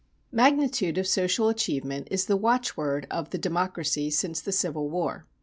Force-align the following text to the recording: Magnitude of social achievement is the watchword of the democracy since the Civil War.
Magnitude 0.31 0.97
of 0.97 1.05
social 1.05 1.47
achievement 1.47 2.07
is 2.09 2.25
the 2.25 2.35
watchword 2.35 3.05
of 3.11 3.29
the 3.29 3.37
democracy 3.37 4.09
since 4.09 4.41
the 4.41 4.51
Civil 4.51 4.89
War. 4.89 5.27